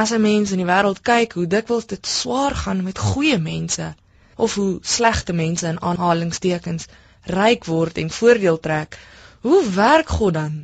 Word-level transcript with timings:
As 0.00 0.10
'n 0.10 0.20
mens 0.20 0.50
in 0.50 0.60
die 0.62 0.66
wêreld 0.72 1.00
kyk 1.08 1.34
hoe 1.36 1.46
dikwels 1.46 1.86
dit 1.86 2.06
swaar 2.06 2.54
gaan 2.56 2.82
met 2.82 2.98
goeie 2.98 3.38
mense 3.38 3.94
of 4.36 4.54
hoe 4.54 4.78
slegte 4.80 5.32
mense 5.32 5.66
in 5.66 5.80
aanhalingstekens 5.80 6.86
ryk 7.38 7.64
word 7.64 7.98
en 7.98 8.10
voordeel 8.10 8.60
trek, 8.60 8.98
hoe 9.40 9.70
werk 9.70 10.08
God 10.08 10.34
dan? 10.34 10.54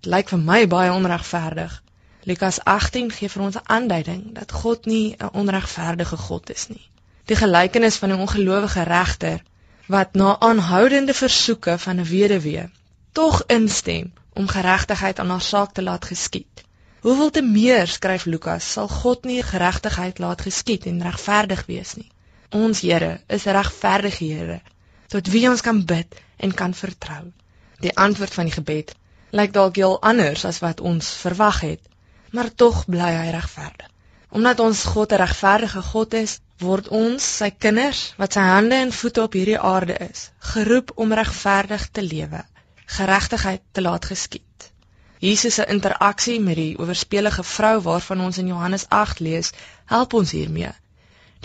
Dit 0.00 0.10
lyk 0.14 0.32
vir 0.32 0.38
my 0.38 0.66
baie 0.76 0.92
onregverdig. 0.92 1.82
Lukas 2.24 2.62
18 2.64 3.12
gee 3.18 3.28
vir 3.28 3.42
ons 3.42 3.56
'n 3.60 3.68
aanduiding 3.76 4.22
dat 4.40 4.52
God 4.52 4.86
nie 4.86 5.16
'n 5.18 5.34
onregverdige 5.44 6.16
God 6.16 6.50
is 6.50 6.68
nie. 6.68 6.88
Die 7.24 7.36
gelykenis 7.36 7.96
van 7.96 8.10
'n 8.12 8.20
ongelowige 8.26 8.82
regter 8.82 9.42
wat 9.86 10.14
na 10.14 10.40
aanhoudende 10.40 11.14
versoeke 11.14 11.78
van 11.78 12.00
'n 12.00 12.10
weduwee 12.16 12.70
tog 13.12 13.42
instem 13.46 14.12
om 14.32 14.48
geregtigheid 14.48 15.18
aan 15.18 15.30
haar 15.30 15.48
saak 15.52 15.72
te 15.72 15.82
laat 15.82 16.04
geskied. 16.04 16.64
Hoeveel 17.04 17.30
te 17.30 17.42
meer 17.44 17.90
skryf 17.92 18.22
Lukas 18.24 18.66
sal 18.74 18.86
God 18.88 19.26
nie 19.28 19.42
geregtigheid 19.44 20.20
laat 20.24 20.40
geskied 20.46 20.86
en 20.88 21.02
regverdig 21.04 21.66
wees 21.68 21.90
nie. 21.98 22.06
Ons 22.56 22.80
Here 22.80 23.18
is 23.28 23.44
regverdige 23.44 24.24
Here 24.24 24.62
tot 25.12 25.28
wie 25.34 25.42
ons 25.50 25.60
kan 25.66 25.82
bid 25.90 26.16
en 26.46 26.54
kan 26.60 26.72
vertrou. 26.74 27.26
Die 27.84 27.92
antwoord 28.06 28.32
van 28.38 28.48
die 28.48 28.54
gebed 28.54 28.94
lyk 29.36 29.52
dalk 29.52 29.76
heel 29.82 29.98
anders 30.12 30.46
as 30.48 30.62
wat 30.64 30.80
ons 30.80 31.10
verwag 31.26 31.60
het, 31.66 31.82
maar 32.32 32.48
tog 32.62 32.80
bly 32.88 33.10
hy 33.18 33.28
regverdig. 33.36 33.92
Omdat 34.32 34.64
ons 34.64 34.86
God 34.94 35.12
'n 35.12 35.20
regverdige 35.26 35.82
God 35.92 36.14
is, 36.24 36.38
word 36.58 36.88
ons, 36.88 37.28
sy 37.36 37.50
kinders, 37.50 38.14
wat 38.16 38.32
sy 38.32 38.48
hande 38.48 38.80
en 38.80 38.96
voete 39.02 39.26
op 39.28 39.36
hierdie 39.36 39.60
aarde 39.60 40.00
is, 40.08 40.30
geroep 40.54 40.96
om 40.96 41.12
regverdig 41.12 41.88
te 41.90 42.02
lewe, 42.02 42.44
geregtigheid 42.86 43.62
te 43.72 43.84
laat 43.84 44.04
geskied. 44.14 44.53
Jesus 45.24 45.54
se 45.54 45.64
interaksie 45.72 46.40
met 46.40 46.58
die 46.60 46.78
oorspelige 46.78 47.42
vrou 47.48 47.76
waarvan 47.80 48.20
ons 48.20 48.38
in 48.38 48.50
Johannes 48.50 48.82
8 48.88 49.20
lees, 49.24 49.52
help 49.88 50.12
ons 50.18 50.32
hiermee. 50.36 50.72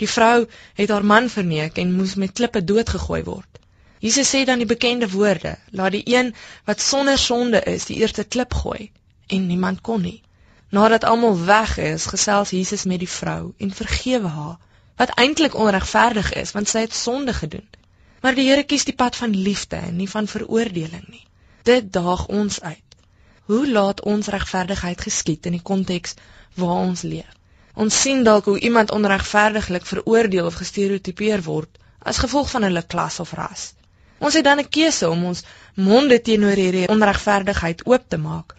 Die 0.02 0.08
vrou 0.08 0.46
het 0.80 0.90
haar 0.92 1.04
man 1.04 1.30
verneek 1.32 1.78
en 1.80 1.94
moes 1.96 2.14
met 2.14 2.32
klippe 2.32 2.60
doodgegooi 2.64 3.22
word. 3.24 3.60
Jesus 4.04 4.28
sê 4.34 4.42
dan 4.44 4.60
die 4.60 4.68
bekende 4.68 5.08
woorde: 5.10 5.54
"Laat 5.70 5.96
die 5.96 6.02
een 6.04 6.34
wat 6.64 6.80
sonder 6.80 7.18
sonde 7.18 7.62
is, 7.72 7.84
die 7.84 7.96
eerste 7.96 8.24
klip 8.24 8.54
gooi." 8.54 8.90
En 9.26 9.46
niemand 9.46 9.80
kon 9.80 10.00
nie. 10.00 10.22
Nadat 10.68 11.04
almal 11.04 11.44
weg 11.44 11.78
is, 11.78 12.06
gesels 12.06 12.50
Jesus 12.50 12.84
met 12.84 12.98
die 12.98 13.08
vrou 13.08 13.52
en 13.58 13.72
vergewe 13.80 14.28
haar, 14.28 14.58
wat 14.96 15.14
eintlik 15.16 15.54
onregverdig 15.54 16.32
is 16.32 16.52
want 16.52 16.68
sy 16.68 16.84
het 16.84 16.94
sonde 16.94 17.32
gedoen. 17.32 17.68
Maar 18.20 18.34
die 18.34 18.48
Here 18.48 18.62
kies 18.62 18.84
die 18.84 18.94
pad 18.94 19.16
van 19.16 19.36
liefde 19.36 19.76
en 19.76 19.96
nie 19.96 20.10
van 20.10 20.26
veroordeling 20.26 21.08
nie. 21.08 21.26
Dit 21.62 21.92
daag 21.92 22.26
ons 22.26 22.60
uit. 22.60 22.89
Hoe 23.50 23.70
laat 23.70 24.00
ons 24.06 24.28
regverdigheid 24.30 25.00
geskied 25.02 25.46
in 25.48 25.56
die 25.56 25.66
konteks 25.68 26.12
waar 26.54 26.84
ons 26.86 27.00
leef? 27.02 27.30
Ons 27.84 27.96
sien 28.02 28.20
dalk 28.22 28.46
hoe 28.46 28.60
iemand 28.68 28.92
onregverdiglik 28.94 29.86
veroordeel 29.88 30.46
of 30.50 30.58
gestereotipeer 30.60 31.42
word 31.42 31.80
as 32.12 32.20
gevolg 32.22 32.52
van 32.52 32.68
hulle 32.68 32.82
klas 32.94 33.18
of 33.24 33.32
ras. 33.38 33.64
Ons 34.18 34.38
het 34.38 34.46
dan 34.46 34.62
'n 34.62 34.68
keuse 34.76 35.10
om 35.10 35.24
ons 35.32 35.42
monde 35.74 36.20
teenoor 36.28 36.62
hierdie 36.62 36.86
onregverdigheid 36.94 37.82
oop 37.86 38.04
te 38.08 38.18
maak 38.28 38.54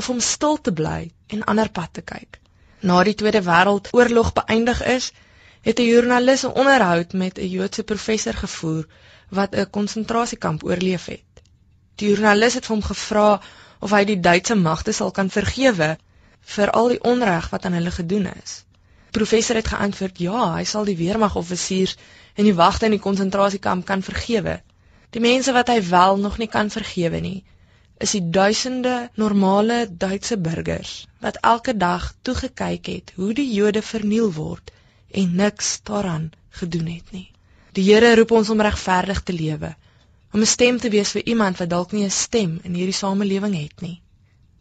of 0.00 0.08
om 0.08 0.20
stil 0.20 0.60
te 0.60 0.72
bly 0.80 1.10
en 1.26 1.44
ander 1.44 1.68
pad 1.68 1.92
te 1.92 2.02
kyk. 2.12 2.40
Na 2.80 3.02
die 3.04 3.14
Tweede 3.14 3.42
Wêreldoorlog 3.42 4.32
beëindig 4.32 4.84
is, 4.96 5.12
het 5.60 5.78
'n 5.78 5.90
joernalis 5.92 6.46
'n 6.46 6.56
onderhoud 6.62 7.12
met 7.12 7.38
'n 7.38 7.48
Joodse 7.48 7.82
professor 7.82 8.34
gevoer 8.34 8.86
wat 9.28 9.54
'n 9.54 9.70
konsentrasiekamp 9.70 10.64
oorleef 10.64 11.04
het. 11.04 11.32
Die 11.96 12.08
joernalis 12.08 12.54
het 12.54 12.66
hom 12.66 12.82
gevra 12.82 13.40
of 13.82 13.90
hy 13.90 14.04
die 14.08 14.20
Duitse 14.22 14.54
magte 14.54 14.94
sal 14.94 15.10
kan 15.10 15.30
vergewe 15.34 15.96
vir 16.54 16.70
al 16.80 16.92
die 16.94 17.00
onreg 17.12 17.48
wat 17.50 17.64
aan 17.66 17.78
hulle 17.78 17.94
gedoen 17.94 18.28
is. 18.30 18.62
Professor 19.12 19.58
het 19.58 19.68
geantwoord: 19.68 20.18
"Ja, 20.18 20.54
hy 20.56 20.64
sal 20.64 20.84
die 20.88 20.96
weermagoffisiers 20.96 21.96
en 22.34 22.44
die 22.48 22.54
wagte 22.54 22.86
in 22.88 22.94
die 22.96 23.04
konsentrasiekamp 23.06 23.84
kan 23.86 24.02
vergewe. 24.02 24.60
Die 25.10 25.20
mense 25.20 25.52
wat 25.52 25.68
hy 25.68 25.80
wel 25.88 26.16
nog 26.16 26.38
nie 26.38 26.48
kan 26.48 26.70
vergewe 26.70 27.20
nie, 27.20 27.42
is 28.02 28.14
die 28.16 28.22
duisende 28.34 29.10
normale 29.14 29.86
Duitse 30.04 30.38
burgers 30.38 30.92
wat 31.20 31.38
elke 31.50 31.76
dag 31.76 32.08
toegekyk 32.22 32.86
het 32.86 33.12
hoe 33.16 33.32
die 33.34 33.50
Jode 33.52 33.82
verniel 33.82 34.32
word 34.38 34.72
en 35.10 35.36
niks 35.36 35.80
daaraan 35.90 36.30
gedoen 36.62 36.88
het 36.94 37.12
nie. 37.12 37.28
Die 37.72 37.84
Here 37.84 38.14
roep 38.16 38.32
ons 38.38 38.50
om 38.50 38.60
regverdig 38.60 39.22
te 39.22 39.32
lewe, 39.36 39.74
om 40.32 40.40
'n 40.40 40.46
stem 40.46 40.78
te 40.78 40.88
wees 40.90 41.10
vir 41.12 41.26
iemand 41.26 41.58
wat 41.58 41.70
dalk 41.70 41.92
nie 41.92 42.04
'n 42.04 42.10
stem 42.10 42.60
in 42.62 42.74
hierdie 42.74 42.96
samelewing 43.00 43.54
het 43.62 43.80
nie. 43.80 44.00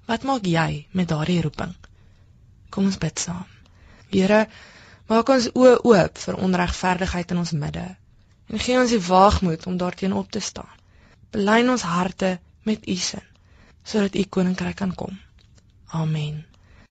Wat 0.05 0.23
maak 0.23 0.45
jy 0.45 0.87
met 0.91 1.07
daardie 1.07 1.41
roeping? 1.41 1.75
Kom 2.69 2.85
ons 2.85 2.97
bid 2.97 3.19
saam. 3.19 3.45
Here, 4.09 4.47
maak 5.07 5.29
ons 5.29 5.49
oë 5.53 5.77
oop 5.83 6.17
vir 6.17 6.35
onregverdigheid 6.35 7.31
in 7.31 7.37
ons 7.37 7.51
midde 7.51 7.95
en 8.51 8.59
gee 8.59 8.79
ons 8.79 8.89
die 8.89 9.05
waagmoed 9.07 9.65
om 9.65 9.77
daarteen 9.77 10.13
op 10.13 10.31
te 10.31 10.39
staan. 10.39 10.77
Belyn 11.31 11.69
ons 11.69 11.81
harte 11.81 12.39
met 12.63 12.87
U 12.87 12.95
sin 12.95 13.27
sodat 13.83 14.15
U 14.15 14.23
koninkryk 14.23 14.75
kan 14.75 14.95
kom. 14.95 15.19
Amen. 15.87 16.50